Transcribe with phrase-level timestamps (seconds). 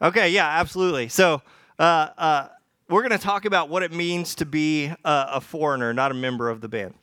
[0.00, 1.08] Okay, yeah, absolutely.
[1.08, 1.42] So,
[1.78, 2.48] uh, uh,
[2.88, 6.48] we're going to talk about what it means to be a, foreigner, not a member
[6.48, 6.94] of the band.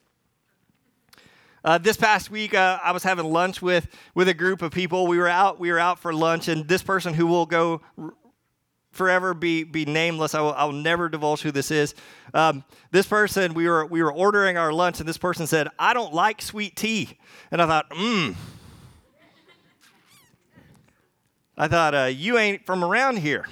[1.64, 5.08] Uh, this past week, uh, I was having lunch with with a group of people.
[5.08, 5.60] We were out.
[5.60, 8.14] We were out for lunch, and this person who will go r-
[8.92, 10.36] forever be be nameless.
[10.36, 11.96] I will, I will never divulge who this is.
[12.36, 15.96] Um, this person, we were we were ordering our lunch, and this person said, "I
[15.96, 17.18] don't like sweet tea,"
[17.52, 18.34] and I thought, "Hmm."
[21.58, 23.46] I thought, uh, you ain't from around here.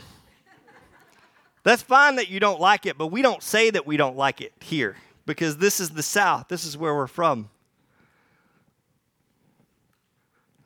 [1.64, 4.42] That's fine that you don't like it, but we don't say that we don't like
[4.42, 6.48] it here because this is the South.
[6.50, 7.50] This is where we're from.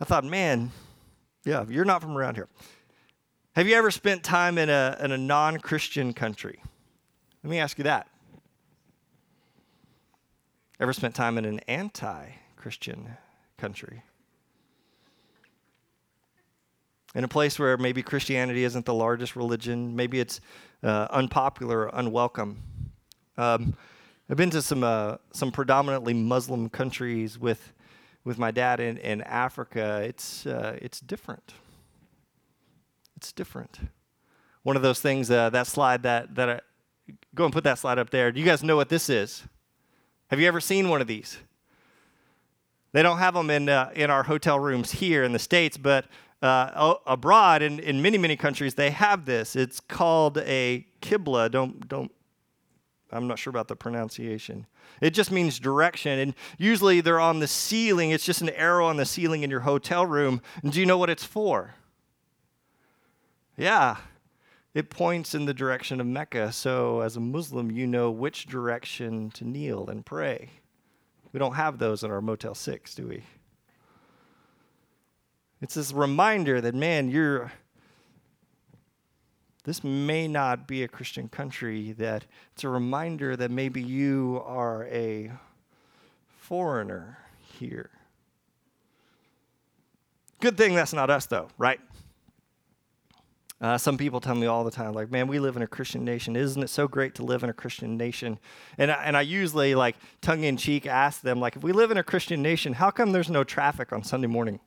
[0.02, 0.72] I thought, man,
[1.46, 2.48] yeah, you're not from around here.
[3.56, 6.62] Have you ever spent time in a, in a non Christian country?
[7.44, 8.08] Let me ask you that.
[10.80, 13.18] Ever spent time in an anti Christian
[13.58, 14.04] country?
[17.18, 20.40] In a place where maybe Christianity isn't the largest religion, maybe it's
[20.84, 22.60] uh, unpopular or unwelcome.
[23.40, 23.76] Um,
[24.30, 27.74] I've been to some uh, some predominantly Muslim countries with
[28.24, 30.04] with my dad in, in Africa.
[30.06, 31.56] It's uh, it's different.
[33.16, 33.80] It's different.
[34.62, 35.32] One of those things.
[35.32, 36.60] Uh, that slide that that I,
[37.34, 38.32] go and put that slide up there.
[38.32, 39.42] Do you guys know what this is?
[40.28, 41.40] Have you ever seen one of these?
[42.92, 46.06] They don't have them in uh, in our hotel rooms here in the states, but
[46.42, 49.56] uh, abroad in, in many many countries they have this.
[49.56, 51.50] It's called a kibla.
[51.50, 52.12] Don't don't
[53.12, 54.68] i'm not sure about the pronunciation.
[55.02, 58.12] It just means direction and usually they're on the ceiling.
[58.12, 60.42] It's just an arrow on the ceiling in your hotel room.
[60.62, 61.76] And do you know what it's for?
[63.56, 63.98] Yeah.
[64.74, 66.52] It points in the direction of mecca.
[66.52, 70.50] So as a muslim you know which direction to kneel and pray.
[71.34, 73.24] We don't have those in our motel 6 do we
[75.62, 77.52] it's this reminder that, man, you're.
[79.64, 84.86] This may not be a Christian country, that it's a reminder that maybe you are
[84.86, 85.30] a
[86.40, 87.18] foreigner
[87.60, 87.90] here.
[90.40, 91.82] Good thing that's not us, though, right?
[93.60, 96.06] Uh, some people tell me all the time, like, man, we live in a Christian
[96.06, 96.38] nation.
[96.38, 98.40] Isn't it so great to live in a Christian nation?
[98.78, 101.98] And and I usually, like, tongue in cheek, ask them, like, if we live in
[101.98, 104.62] a Christian nation, how come there's no traffic on Sunday morning?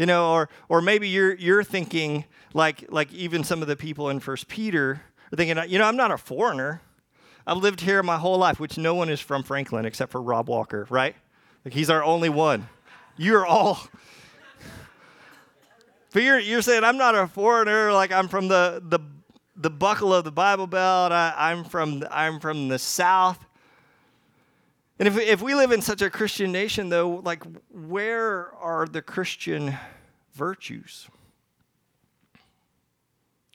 [0.00, 2.24] You know, or or maybe you're you're thinking
[2.54, 5.96] like like even some of the people in First Peter are thinking, you know, I'm
[5.96, 6.80] not a foreigner.
[7.46, 10.48] I've lived here my whole life, which no one is from Franklin except for Rob
[10.48, 11.14] Walker, right?
[11.66, 12.70] Like he's our only one.
[13.18, 13.78] You're all.
[16.12, 18.98] But you're, you're saying I'm not a foreigner, like I'm from the the
[19.54, 21.12] the buckle of the Bible Belt.
[21.12, 23.38] I, I'm from I'm from the South.
[25.00, 29.00] And if, if we live in such a Christian nation, though, like, where are the
[29.00, 29.74] Christian
[30.34, 31.08] virtues?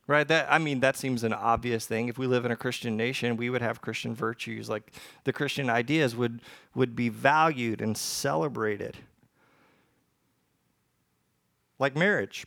[0.08, 0.28] Right?
[0.28, 2.08] That I mean, that seems an obvious thing.
[2.08, 4.70] If we live in a Christian nation, we would have Christian virtues.
[4.70, 4.92] Like
[5.24, 6.42] the Christian ideas would,
[6.74, 8.98] would be valued and celebrated.
[11.78, 12.46] Like marriage.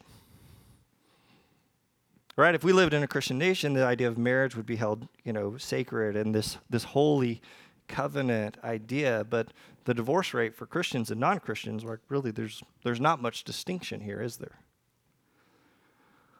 [2.36, 2.54] Right?
[2.54, 5.32] If we lived in a Christian nation, the idea of marriage would be held, you
[5.32, 7.41] know, sacred and this this holy
[7.88, 9.49] covenant idea, but
[9.84, 14.21] the divorce rate for Christians and non-Christians, like really, there's there's not much distinction here,
[14.21, 14.60] is there?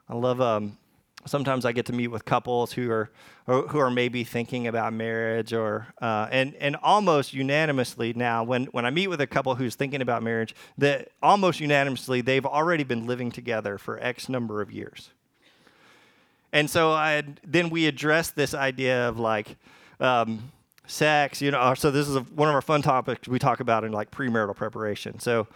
[0.09, 0.41] I love.
[0.41, 0.79] Um,
[1.27, 3.11] sometimes I get to meet with couples who are
[3.47, 8.85] who are maybe thinking about marriage, or uh, and and almost unanimously now, when when
[8.85, 13.07] I meet with a couple who's thinking about marriage, that almost unanimously they've already been
[13.07, 15.11] living together for X number of years.
[16.53, 19.57] And so I then we address this idea of like.
[20.01, 20.53] Um,
[20.89, 21.75] sex, you know.
[21.75, 24.57] So this is a, one of our fun topics we talk about in like premarital
[24.57, 25.21] preparation.
[25.21, 25.47] So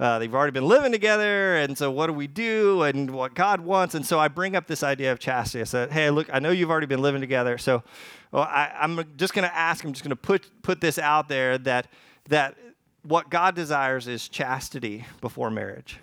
[0.00, 3.60] uh, they've already been living together, and so what do we do, and what God
[3.60, 5.60] wants, and so I bring up this idea of chastity.
[5.60, 7.82] I said, hey, look, I know you've already been living together, so
[8.32, 9.84] well, I, I'm just going to ask.
[9.84, 11.88] I'm just going to put put this out there that
[12.28, 12.56] that
[13.02, 15.98] what God desires is chastity before marriage.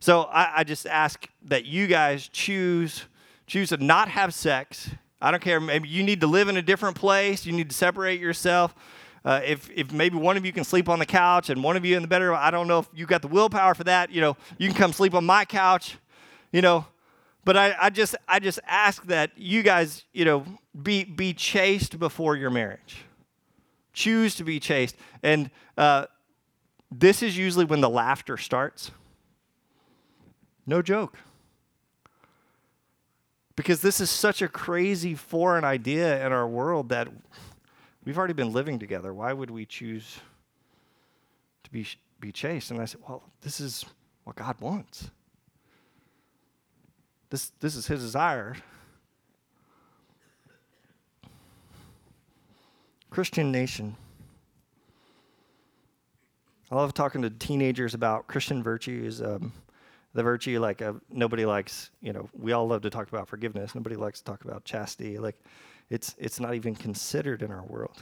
[0.00, 3.04] So I, I just ask that you guys choose
[3.46, 5.60] choose to not have sex I don't care.
[5.60, 7.46] Maybe you need to live in a different place.
[7.46, 8.74] You need to separate yourself.
[9.24, 11.84] Uh, if, if maybe one of you can sleep on the couch and one of
[11.84, 14.10] you in the bedroom, I don't know if you got the willpower for that.
[14.10, 15.96] You know, you can come sleep on my couch.
[16.52, 16.86] You know,
[17.44, 20.44] but I, I just I just ask that you guys, you know,
[20.80, 23.04] be be chaste before your marriage.
[23.92, 26.06] Choose to be chaste, and uh,
[26.90, 28.90] this is usually when the laughter starts.
[30.66, 31.18] No joke.
[33.56, 37.08] Because this is such a crazy foreign idea in our world that
[38.04, 39.14] we've already been living together.
[39.14, 40.18] Why would we choose
[41.62, 41.86] to be,
[42.20, 42.70] be chaste?
[42.70, 43.84] And I said, well, this is,
[44.24, 45.10] what God wants.
[47.30, 48.56] This, this is his desire.
[53.10, 53.96] Christian nation.
[56.70, 59.22] I love talking to teenagers about Christian virtues.
[59.22, 59.52] Um,
[60.14, 63.74] the virtue, like uh, nobody likes, you know, we all love to talk about forgiveness.
[63.74, 65.18] Nobody likes to talk about chastity.
[65.18, 65.36] Like,
[65.90, 68.00] it's it's not even considered in our world.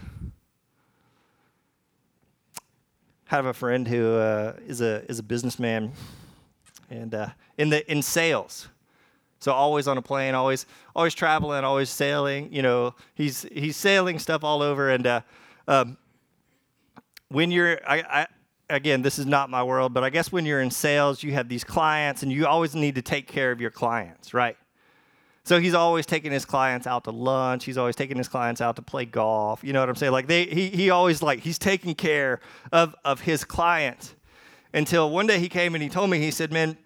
[3.30, 5.92] I have a friend who uh, is a is a businessman,
[6.90, 8.68] and uh, in the in sales.
[9.38, 12.52] So always on a plane, always always traveling, always sailing.
[12.52, 14.90] You know, he's he's sailing stuff all over.
[14.90, 15.20] And uh,
[15.66, 15.96] um,
[17.28, 18.26] when you're, I, I
[18.72, 21.48] again, this is not my world, but I guess when you're in sales, you have
[21.48, 24.56] these clients, and you always need to take care of your clients, right?
[25.44, 27.64] So he's always taking his clients out to lunch.
[27.64, 29.64] He's always taking his clients out to play golf.
[29.64, 30.12] You know what I'm saying?
[30.12, 32.40] Like they, he, he always like he's taking care
[32.70, 34.14] of of his clients.
[34.72, 36.78] Until one day he came and he told me, he said, "Man,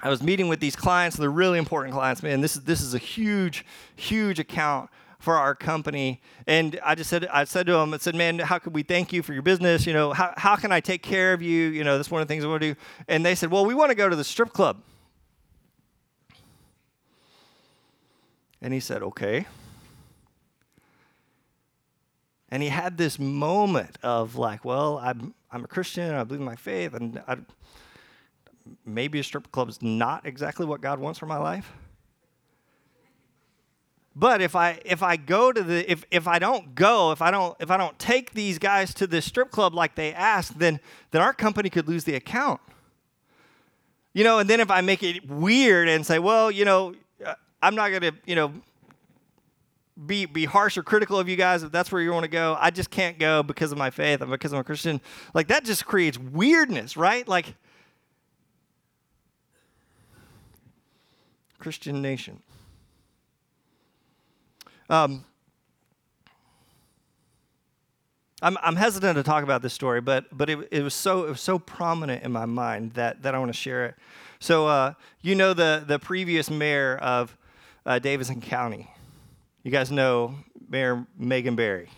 [0.00, 1.16] I was meeting with these clients.
[1.16, 2.40] They're really important clients, man.
[2.40, 3.64] This is this is a huge,
[3.94, 6.20] huge account for our company.
[6.46, 9.12] And I just said, I said to him, I said, man, how could we thank
[9.12, 9.86] you for your business?
[9.86, 11.68] You know, how, how can I take care of you?
[11.68, 12.80] You know, that's one of the things I want to do.
[13.08, 14.82] And they said, well, we want to go to the strip club.
[18.60, 19.46] And he said, okay.
[22.48, 26.46] And he had this moment of like, well, I'm, I'm a Christian, I believe in
[26.46, 27.38] my faith, and I,
[28.84, 31.72] maybe a strip club is not exactly what God wants for my life.
[34.18, 37.30] But if I if I go to the if if I don't go, if I
[37.30, 40.80] don't if I don't take these guys to this strip club like they asked, then
[41.10, 42.62] then our company could lose the account.
[44.14, 47.34] You know, and then if I make it weird and say, well, you know, uh,
[47.60, 48.54] I'm not going to, you know,
[50.06, 52.56] be be harsh or critical of you guys if that's where you want to go.
[52.58, 55.02] I just can't go because of my faith and because I'm a Christian.
[55.34, 57.28] Like that just creates weirdness, right?
[57.28, 57.54] Like
[61.58, 62.40] Christian nation.
[64.88, 65.24] Um,
[68.42, 71.30] I'm, I'm hesitant to talk about this story, but but it, it was so it
[71.30, 73.94] was so prominent in my mind that that I want to share it.
[74.40, 74.92] So uh,
[75.22, 77.36] you know the the previous mayor of
[77.86, 78.90] uh, Davidson County.
[79.62, 80.34] You guys know
[80.68, 81.88] Mayor Megan Barry.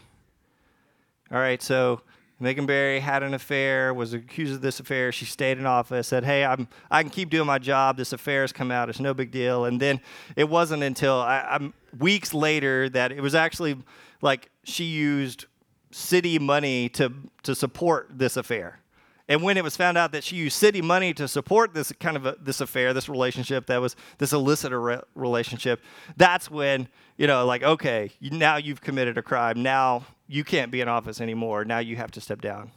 [1.30, 2.00] All right, so
[2.40, 5.10] Megan Barry had an affair, was accused of this affair.
[5.10, 7.96] She stayed in office, said, Hey, I'm, I can keep doing my job.
[7.96, 8.88] This affair has come out.
[8.88, 9.64] It's no big deal.
[9.64, 10.00] And then
[10.36, 13.76] it wasn't until I, weeks later that it was actually
[14.22, 15.46] like she used
[15.90, 17.12] city money to,
[17.42, 18.80] to support this affair.
[19.28, 22.16] And when it was found out that she used city money to support this kind
[22.16, 25.82] of a, this affair, this relationship that was this illicit re- relationship,
[26.16, 26.88] that's when
[27.18, 29.62] you know, like, okay, now you've committed a crime.
[29.62, 31.64] Now you can't be in office anymore.
[31.64, 32.70] Now you have to step down.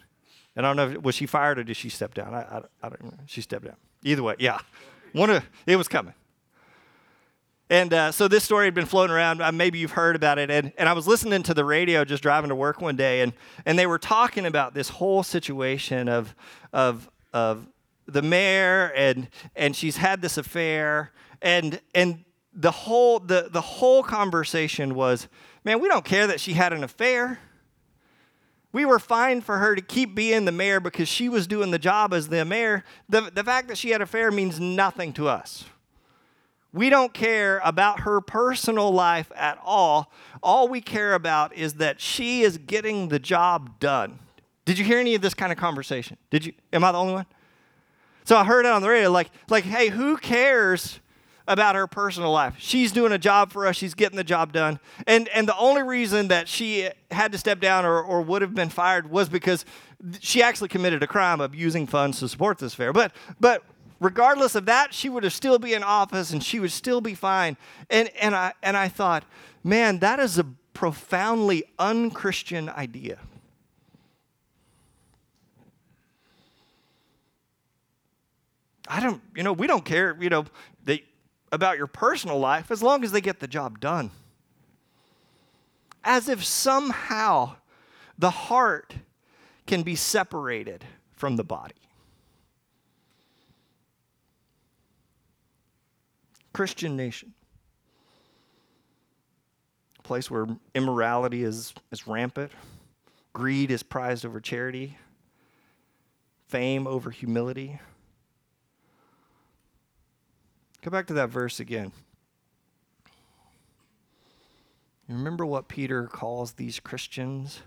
[0.56, 2.33] And I don't know, if, was she fired or did she step down?
[2.33, 3.19] I, I, I don't know.
[3.27, 3.77] She stepped down.
[4.03, 4.59] Either way, yeah.
[5.13, 6.13] One of, it was coming.
[7.71, 9.41] And uh, so this story had been floating around.
[9.41, 10.51] Uh, maybe you've heard about it.
[10.51, 13.31] And, and I was listening to the radio just driving to work one day, and,
[13.65, 16.35] and they were talking about this whole situation of,
[16.73, 17.69] of, of
[18.07, 21.13] the mayor, and, and she's had this affair.
[21.41, 25.29] And, and the whole, the, the whole conversation was
[25.63, 27.39] man, we don't care that she had an affair.
[28.74, 31.79] We were fine for her to keep being the mayor because she was doing the
[31.79, 32.83] job as the mayor.
[33.07, 35.63] The, the fact that she had an affair means nothing to us.
[36.74, 40.12] We don't care about her personal life at all.
[40.42, 44.20] All we care about is that she is getting the job done.
[44.63, 46.18] Did you hear any of this kind of conversation?
[46.30, 46.54] Did you?
[46.72, 47.25] Am I the only one?
[48.24, 51.00] So I heard it on the radio, like, like, hey, who cares
[51.48, 52.56] about her personal life.
[52.60, 54.80] She's doing a job for us, she's getting the job done.
[55.08, 58.56] And, and the only reason that she had to step down or, or would have
[58.56, 59.66] been fired was because
[60.20, 62.94] she actually committed a crime of using funds to support this fair.
[62.94, 63.63] But, but
[64.01, 67.13] regardless of that, she would have still be in office and she would still be
[67.13, 67.55] fine.
[67.89, 69.24] And, and, I, and I thought,
[69.63, 70.43] man, that is a
[70.74, 73.20] profoundly unchristian idea.
[78.88, 80.46] I don't, you know, we don't care, you know,
[80.84, 81.03] they,
[81.51, 84.10] about your personal life as long as they get the job done.
[86.03, 87.55] As if somehow
[88.17, 88.96] the heart
[89.67, 91.75] can be separated from the body.
[96.62, 97.34] Christian nation.
[99.98, 102.51] A place where immorality is, is rampant,
[103.34, 104.98] greed is prized over charity,
[106.48, 107.80] fame over humility
[110.82, 111.91] Go back to that verse again.
[115.08, 117.62] Remember what Peter calls these Christians?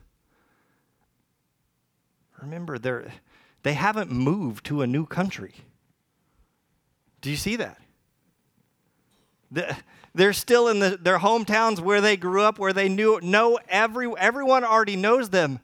[2.41, 3.13] Remember, they're,
[3.63, 5.55] they haven't moved to a new country.
[7.21, 7.79] Do you see that?
[10.15, 14.09] They're still in the, their hometowns where they grew up, where they knew know every
[14.19, 15.61] everyone already knows them.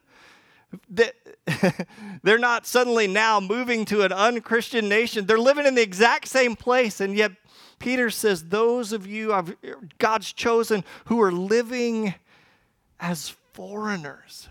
[2.22, 5.26] They're not suddenly now moving to an unchristian nation.
[5.26, 7.32] They're living in the exact same place, and yet
[7.80, 9.56] Peter says, "Those of you
[9.98, 12.14] God's chosen who are living
[13.00, 14.48] as foreigners."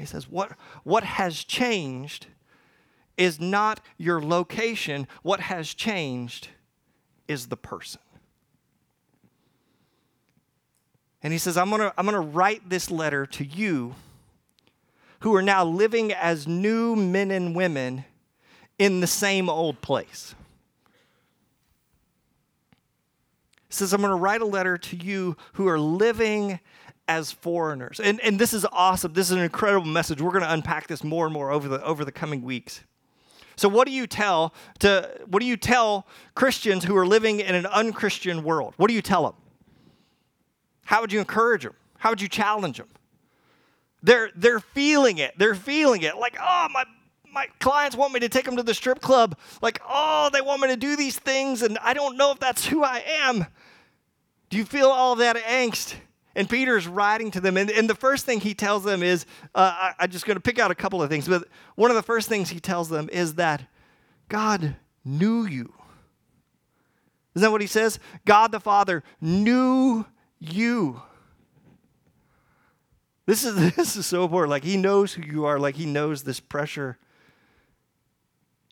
[0.00, 2.26] He says, What, what has changed
[3.20, 5.06] is not your location.
[5.22, 6.48] What has changed
[7.28, 8.00] is the person.
[11.22, 13.94] And he says, I'm going to I'm going to write this letter to you
[15.20, 18.06] who are now living as new men and women
[18.78, 20.34] in the same old place.
[23.68, 26.58] He says, I'm going to write a letter to you who are living
[27.06, 28.00] as foreigners.
[28.00, 29.12] And, and this is awesome.
[29.12, 30.22] This is an incredible message.
[30.22, 32.80] We're going to unpack this more and more over the, over the coming weeks.
[33.60, 37.54] So what do you tell to what do you tell Christians who are living in
[37.54, 38.72] an unchristian world?
[38.78, 39.34] What do you tell them?
[40.86, 41.74] How would you encourage them?
[41.98, 42.88] How would you challenge them?
[44.02, 45.34] They're they're feeling it.
[45.36, 46.16] They're feeling it.
[46.16, 46.84] Like, oh, my
[47.30, 49.36] my clients want me to take them to the strip club.
[49.60, 52.64] Like, oh, they want me to do these things, and I don't know if that's
[52.64, 53.44] who I am.
[54.48, 55.96] Do you feel all that angst?
[56.34, 59.26] And Peter is writing to them, and, and the first thing he tells them is
[59.54, 61.96] uh, I, I'm just going to pick out a couple of things, but one of
[61.96, 63.64] the first things he tells them is that
[64.28, 65.72] God knew you.
[67.34, 67.98] Isn't that what he says?
[68.24, 70.04] God the Father knew
[70.38, 71.02] you.
[73.26, 74.50] This is, this is so important.
[74.50, 76.98] Like, he knows who you are, like, he knows this pressure.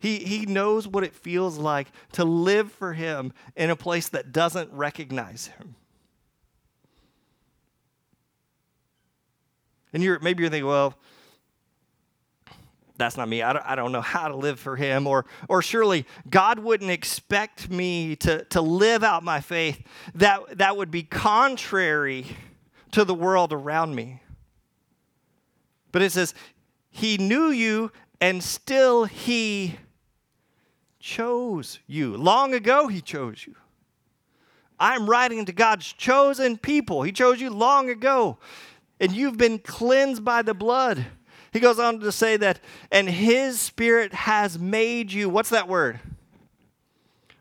[0.01, 4.33] He, he knows what it feels like to live for him in a place that
[4.33, 5.75] doesn't recognize him.
[9.93, 10.95] And you're, maybe you're thinking, well,
[12.99, 13.43] that's not me.
[13.43, 15.07] I don't, I don't know how to live for him.
[15.07, 19.81] Or, or surely God wouldn't expect me to, to live out my faith.
[20.17, 22.27] That, that would be contrary
[22.91, 24.21] to the world around me.
[25.93, 26.35] But it says,
[26.91, 29.77] He knew you and still He
[30.99, 32.17] chose you.
[32.17, 33.55] Long ago, He chose you.
[34.81, 37.03] I'm writing to God's chosen people.
[37.03, 38.39] He chose you long ago
[39.01, 41.07] and you've been cleansed by the blood.
[41.53, 42.61] He goes on to say that,
[42.93, 45.29] and his spirit has made you.
[45.29, 46.01] What's that word?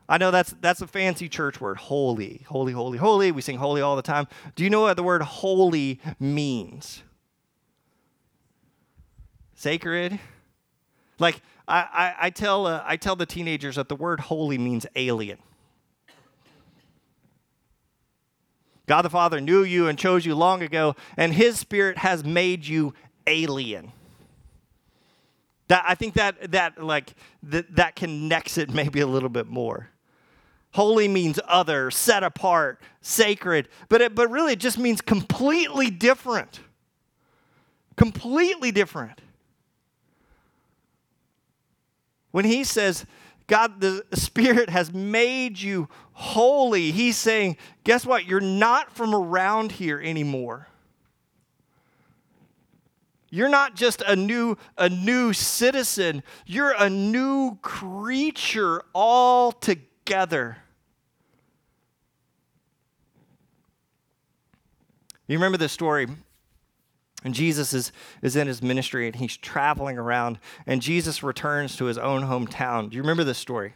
[0.10, 3.32] I know that's that's a fancy church word, holy, holy, holy, holy.
[3.32, 4.28] We sing holy all the time.
[4.56, 7.04] Do you know what the word holy means?
[9.54, 10.20] Sacred.
[11.20, 14.86] Like I, I, I tell uh, I tell the teenagers that the word holy means
[14.96, 15.40] alien.
[18.88, 22.66] God the Father knew you and chose you long ago, and His Spirit has made
[22.66, 22.94] you
[23.28, 23.92] alien.
[25.68, 27.14] That I think that that like
[27.44, 29.90] that, connects it maybe a little bit more.
[30.72, 36.62] Holy means other, set apart, sacred, but it, but really it just means completely different.
[37.96, 39.20] Completely different.
[42.32, 43.06] When he says
[43.48, 46.92] God, the Spirit has made you holy.
[46.92, 48.26] He's saying, guess what?
[48.26, 50.68] You're not from around here anymore.
[53.30, 60.58] You're not just a new, a new citizen, you're a new creature altogether.
[65.28, 66.08] You remember this story
[67.24, 71.86] and Jesus is, is in his ministry and he's traveling around, and Jesus returns to
[71.86, 72.90] his own hometown.
[72.90, 73.74] Do you remember this story?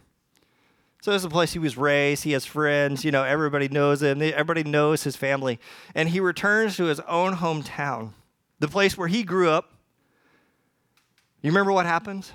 [1.02, 2.24] So this is the place he was raised.
[2.24, 3.04] He has friends.
[3.04, 4.22] You know, everybody knows him.
[4.22, 5.60] Everybody knows his family.
[5.96, 8.14] And he returns to his own hometown,
[8.60, 9.74] the place where he grew up.
[11.42, 12.32] You remember what happens?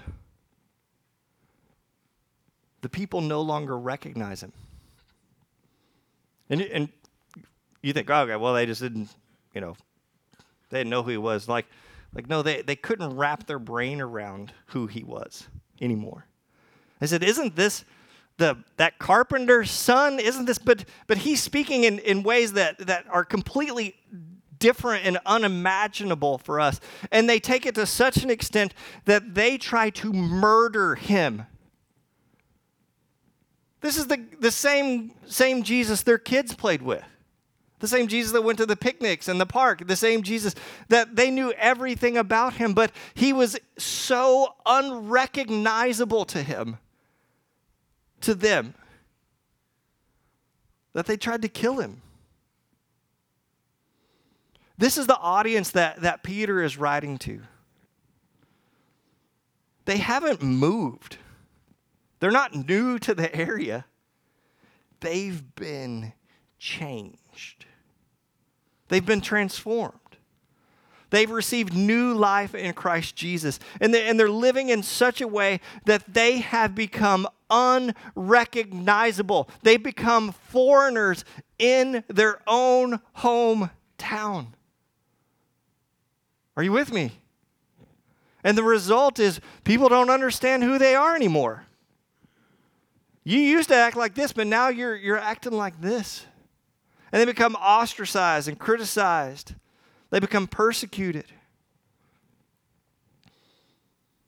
[2.80, 4.52] The people no longer recognize him.
[6.50, 6.88] And, and
[7.82, 9.08] you think, oh, okay, well, they just didn't,
[9.54, 9.76] you know,
[10.70, 11.48] they didn't know who he was.
[11.48, 11.66] Like,
[12.14, 15.48] like no, they, they couldn't wrap their brain around who he was
[15.80, 16.26] anymore.
[17.00, 17.84] I said, isn't this
[18.38, 20.18] the that carpenter's son?
[20.18, 23.96] Isn't this but but he's speaking in, in ways that, that are completely
[24.58, 26.80] different and unimaginable for us.
[27.10, 31.46] And they take it to such an extent that they try to murder him.
[33.80, 37.04] This is the, the same, same Jesus their kids played with.
[37.78, 40.54] The same Jesus that went to the picnics and the park, the same Jesus
[40.88, 46.78] that they knew everything about him, but he was so unrecognizable to him,
[48.22, 48.74] to them,
[50.94, 52.00] that they tried to kill him.
[54.78, 57.42] This is the audience that, that Peter is writing to.
[59.86, 61.16] they haven't moved.
[62.20, 63.86] They're not new to the area.
[65.00, 66.12] They've been
[66.66, 67.64] changed.
[68.88, 70.00] They've been transformed.
[71.10, 73.60] They've received new life in Christ Jesus.
[73.80, 79.48] And they're, living in such a way that they have become unrecognizable.
[79.62, 81.24] They become foreigners
[81.60, 84.48] in their own hometown.
[86.56, 87.12] Are you with me?
[88.42, 91.66] And the result is people don't understand who they are anymore.
[93.22, 96.26] You used to act like this, but now you're, you're acting like this.
[97.12, 99.54] And they become ostracized and criticized.
[100.10, 101.26] They become persecuted.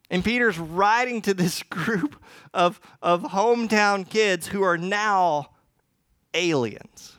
[0.09, 2.21] And Peter's writing to this group
[2.53, 5.51] of, of hometown kids who are now
[6.33, 7.18] aliens.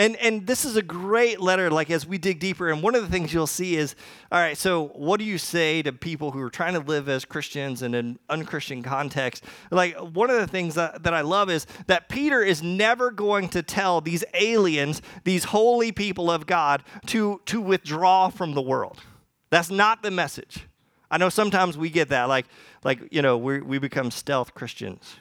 [0.00, 2.70] And, and this is a great letter, like as we dig deeper.
[2.70, 3.94] And one of the things you'll see is
[4.32, 7.26] all right, so what do you say to people who are trying to live as
[7.26, 9.44] Christians in an unchristian context?
[9.70, 13.50] Like, one of the things that, that I love is that Peter is never going
[13.50, 19.02] to tell these aliens, these holy people of God, to, to withdraw from the world.
[19.50, 20.66] That's not the message.
[21.10, 22.46] I know sometimes we get that, like,
[22.84, 25.16] like you know, we, we become stealth Christians.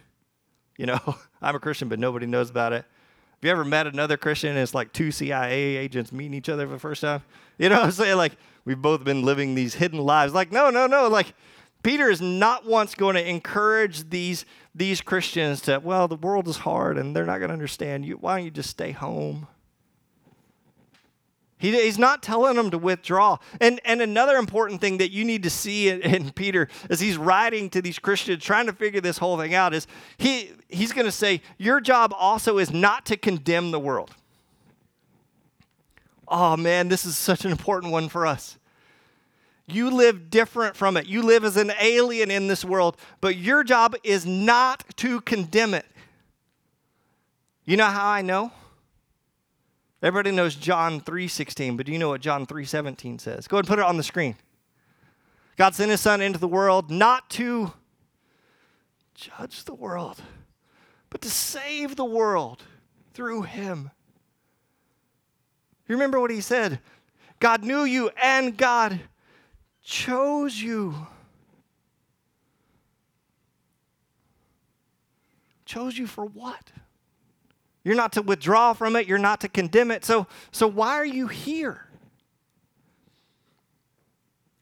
[0.78, 1.00] You know,
[1.42, 2.86] I'm a Christian, but nobody knows about it.
[3.40, 6.68] Have you ever met another Christian and it's like two CIA agents meeting each other
[6.68, 7.24] for the first time?
[7.58, 8.18] You know what I'm saying?
[8.18, 8.34] Like,
[8.66, 10.34] we've both been living these hidden lives.
[10.34, 11.08] Like, no, no, no.
[11.08, 11.34] Like,
[11.82, 14.44] Peter is not once going to encourage these,
[14.76, 18.18] these Christians to, well, the world is hard and they're not going to understand you.
[18.18, 19.48] Why don't you just stay home?
[21.60, 23.38] He, he's not telling them to withdraw.
[23.60, 27.18] And, and another important thing that you need to see in, in, Peter as he's
[27.18, 29.86] writing to these Christians, trying to figure this whole thing out, is
[30.18, 34.16] he, he's going to say, Your job also is not to condemn the world.
[36.30, 38.58] Oh man, this is such an important one for us.
[39.68, 41.08] You live different from it.
[41.08, 45.74] You live as an alien in this world, but your job is not to condemn
[45.74, 45.86] it.
[47.66, 48.52] You know how I know?
[50.02, 53.48] Everybody knows John 3:16, but do you know what John 3:17 says?
[53.48, 54.38] Go ahead and put it on the screen.
[55.58, 57.74] God sent his son into the world not to
[59.14, 60.22] judge the world,
[61.10, 62.64] but to save the world
[63.14, 63.92] through him.
[65.88, 66.80] You remember what he said?
[67.40, 69.02] God knew you and God
[69.82, 71.08] chose you.
[75.66, 76.72] Chose you for what?
[77.84, 80.04] You're not to withdraw from it, you're not to condemn it.
[80.04, 81.86] So, so why are you here?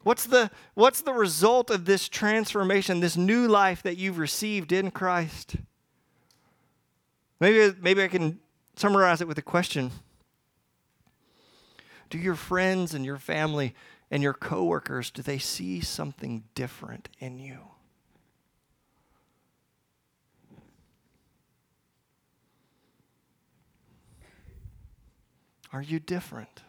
[0.03, 4.91] What's the, what's the result of this transformation, this new life that you've received in
[4.91, 5.57] Christ?
[7.39, 8.39] Maybe, maybe I can
[8.75, 9.91] summarize it with a question.
[12.09, 13.75] Do your friends and your family
[14.09, 17.59] and your coworkers, do they see something different in you?
[25.77, 26.63] Are you different?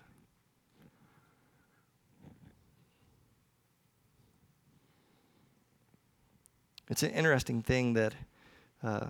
[6.91, 8.15] It's an interesting thing that,
[8.83, 9.07] uh,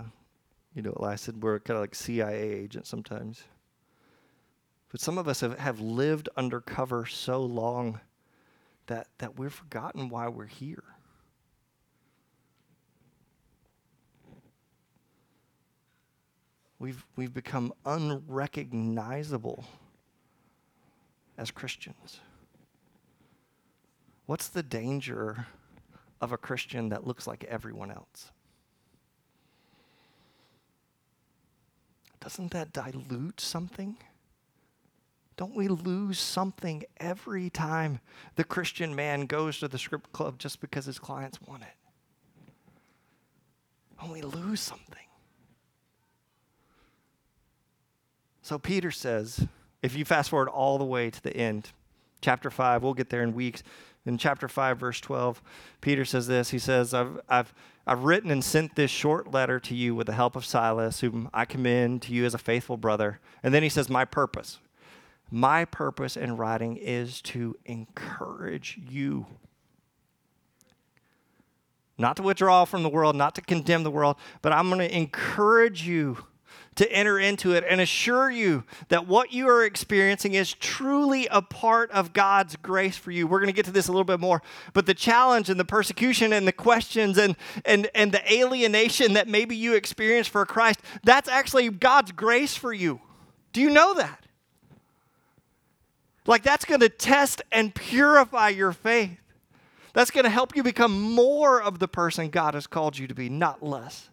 [0.72, 3.42] you know, I said we're kind of like CIA agents sometimes.
[4.92, 7.98] But some of us have, have lived undercover so long
[8.86, 10.84] that, that we've forgotten why we're here.
[16.78, 19.64] We've, we've become unrecognizable
[21.38, 22.20] as Christians.
[24.26, 25.46] What's the danger
[26.20, 28.30] of a Christian that looks like everyone else?
[32.20, 33.96] Doesn't that dilute something?
[35.36, 38.00] Don't we lose something every time
[38.34, 41.68] the Christian man goes to the script club just because his clients want it?
[44.00, 44.98] Don't we lose something?
[48.42, 49.46] So Peter says,
[49.82, 51.70] if you fast forward all the way to the end,
[52.20, 53.62] chapter 5, we'll get there in weeks.
[54.06, 55.42] In chapter 5, verse 12,
[55.80, 56.50] Peter says this.
[56.50, 57.54] He says, I've, I've,
[57.86, 61.28] I've written and sent this short letter to you with the help of Silas, whom
[61.32, 63.20] I commend to you as a faithful brother.
[63.42, 64.58] And then he says, My purpose.
[65.30, 69.26] My purpose in writing is to encourage you.
[71.98, 74.96] Not to withdraw from the world, not to condemn the world, but I'm going to
[74.96, 76.18] encourage you
[76.78, 81.42] to enter into it and assure you that what you are experiencing is truly a
[81.42, 83.26] part of God's grace for you.
[83.26, 84.42] We're going to get to this a little bit more,
[84.74, 89.26] but the challenge and the persecution and the questions and, and, and the alienation that
[89.26, 93.00] maybe you experience for Christ, that's actually God's grace for you.
[93.52, 94.24] Do you know that?
[96.26, 99.18] Like, that's going to test and purify your faith.
[99.94, 103.14] That's going to help you become more of the person God has called you to
[103.14, 104.10] be, not less.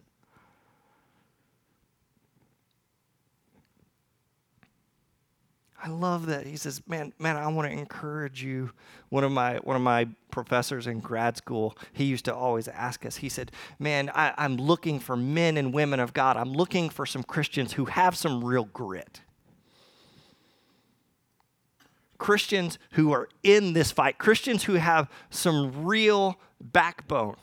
[5.86, 6.46] I love that.
[6.46, 8.72] He says, "Man, man, I want to encourage you."
[9.08, 13.06] One of my one of my professors in grad school, he used to always ask
[13.06, 13.16] us.
[13.16, 16.36] He said, "Man, I, I'm looking for men and women of God.
[16.36, 19.20] I'm looking for some Christians who have some real grit."
[22.18, 27.36] Christians who are in this fight, Christians who have some real backbone.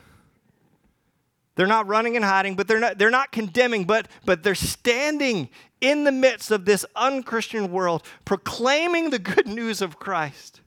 [1.55, 5.49] They're not running and hiding, but they're not, they're not condemning, but, but they're standing
[5.81, 10.61] in the midst of this unchristian world, proclaiming the good news of Christ,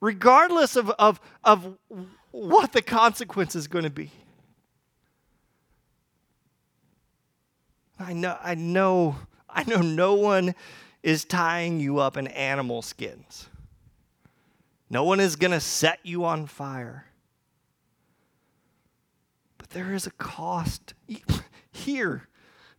[0.00, 1.78] regardless of, of, of
[2.32, 4.10] what the consequence is going to be.
[7.98, 9.16] I know, I know,
[9.48, 10.56] I know no one
[11.04, 13.48] is tying you up in animal skins.
[14.90, 17.06] No one is going to set you on fire.
[19.74, 20.94] There is a cost
[21.72, 22.28] here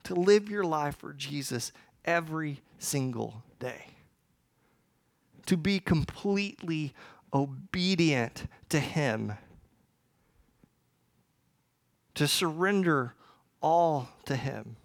[0.03, 1.73] to live your life for Jesus
[2.05, 3.97] every single day.
[5.47, 6.93] To be completely
[7.33, 9.33] obedient to Him.
[12.13, 13.13] To surrender
[13.61, 14.77] all to Him.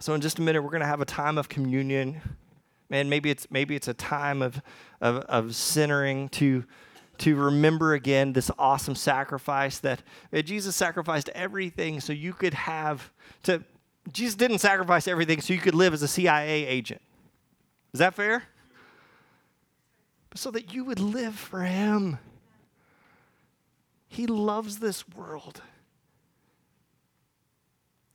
[0.00, 2.20] So in just a minute, we're going to have a time of communion.
[2.90, 4.60] Man, maybe it's maybe it's a time of
[5.00, 6.64] of, of centering to
[7.18, 13.12] to remember again this awesome sacrifice that, that Jesus sacrificed everything so you could have
[13.44, 13.62] to
[14.12, 17.02] Jesus didn't sacrifice everything so you could live as a CIA agent.
[17.92, 18.44] Is that fair?
[20.34, 22.18] So that you would live for him.
[24.08, 25.62] He loves this world.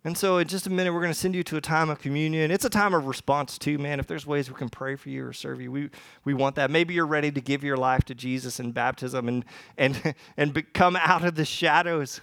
[0.05, 1.99] And so, in just a minute, we're going to send you to a time of
[1.99, 2.51] communion.
[2.51, 4.01] It's a time of response, too, man.
[4.01, 5.89] If there's ways we can pray for you or serve you, we,
[6.25, 6.69] we want that.
[6.69, 9.45] Maybe you're ready to give your life to Jesus in baptism and,
[9.77, 12.19] and, and come out of the shadows.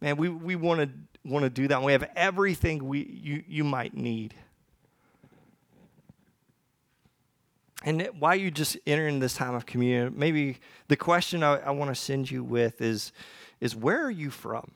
[0.00, 0.90] Man, we, we want to
[1.24, 1.82] want to do that.
[1.82, 4.34] We have everything we, you, you might need.
[7.84, 10.58] And while you just enter in this time of communion, maybe
[10.88, 13.12] the question I, I want to send you with is,
[13.60, 14.70] is where are you from?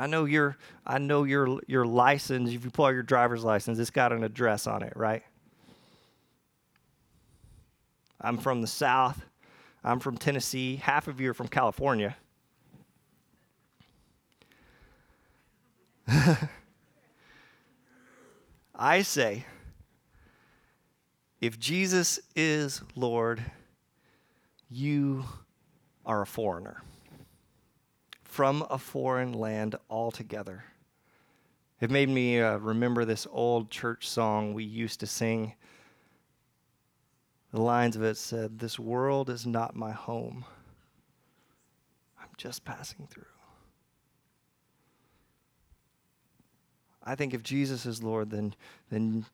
[0.00, 2.52] I know your I know your your license.
[2.52, 5.22] If you pull out your driver's license, it's got an address on it, right?
[8.18, 9.22] I'm from the South.
[9.84, 10.76] I'm from Tennessee.
[10.76, 12.16] Half of you are from California.
[18.74, 19.44] I say,
[21.42, 23.42] if Jesus is Lord,
[24.70, 25.24] you
[26.06, 26.82] are a foreigner
[28.30, 30.62] from a foreign land altogether.
[31.80, 35.54] It made me uh, remember this old church song we used to sing.
[37.52, 40.44] The lines of it said, This world is not my home.
[42.20, 43.24] I'm just passing through.
[47.02, 48.54] I think if Jesus is Lord, then,
[48.92, 49.26] then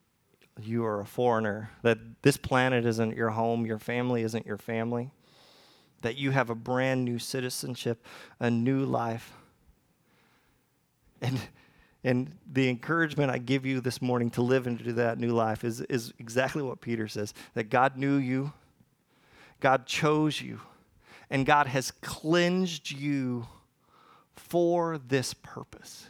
[0.62, 1.70] you are a foreigner.
[1.82, 5.10] That this planet isn't your home, your family isn't your family
[6.06, 8.00] that you have a brand new citizenship,
[8.38, 9.32] a new life.
[11.20, 11.40] And,
[12.04, 15.80] and the encouragement I give you this morning to live into that new life is,
[15.80, 18.52] is exactly what Peter says that God knew you,
[19.58, 20.60] God chose you,
[21.28, 23.48] and God has cleansed you
[24.36, 26.06] for this purpose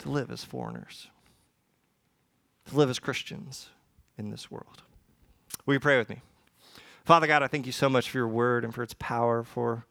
[0.00, 1.08] to live as foreigners,
[2.66, 3.70] to live as Christians
[4.18, 4.82] in this world.
[5.64, 6.20] Will you pray with me?
[7.08, 9.86] Father God, I thank you so much for your word and for its power, for,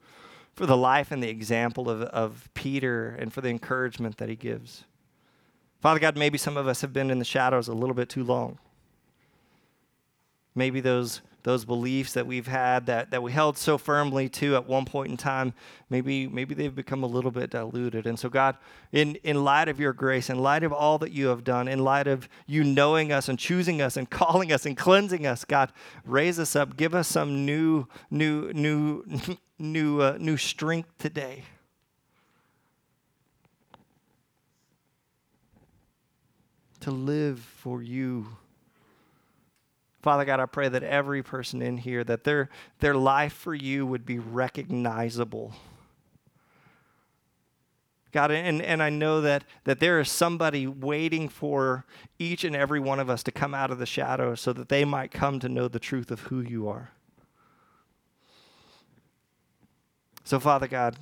[0.54, 4.36] for the life and the example of, of Peter, and for the encouragement that he
[4.36, 4.84] gives.
[5.82, 8.24] Father God, maybe some of us have been in the shadows a little bit too
[8.24, 8.60] long.
[10.58, 14.68] Maybe those those beliefs that we've had that, that we held so firmly to at
[14.68, 15.54] one point in time,
[15.90, 18.06] maybe, maybe they've become a little bit diluted.
[18.06, 18.58] And so, God,
[18.92, 21.80] in, in light of your grace, in light of all that you have done, in
[21.80, 25.72] light of you knowing us and choosing us and calling us and cleansing us, God,
[26.04, 26.76] raise us up.
[26.76, 29.06] Give us some new, new, new,
[29.58, 31.44] new, uh, new strength today.
[36.82, 38.36] To live for you
[40.08, 42.48] Father God, I pray that every person in here, that their,
[42.80, 45.54] their life for you would be recognizable.
[48.14, 51.84] God, and, and I know that, that there is somebody waiting for
[52.20, 54.86] each and every one of us to come out of the shadows so that they
[54.86, 56.92] might come to know the truth of who you are.
[60.24, 60.96] So, Father God,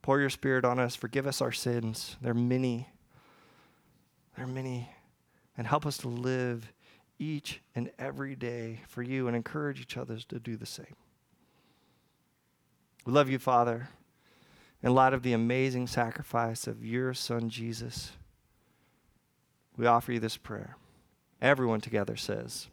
[0.00, 2.16] pour your spirit on us, forgive us our sins.
[2.22, 2.88] They're many.
[4.38, 4.88] There are many.
[5.58, 6.72] And help us to live
[7.20, 10.96] each and every day for you and encourage each other to do the same.
[13.04, 13.90] We love you, Father.
[14.82, 18.12] In light of the amazing sacrifice of your Son, Jesus,
[19.76, 20.76] we offer you this prayer.
[21.40, 22.68] Everyone together says,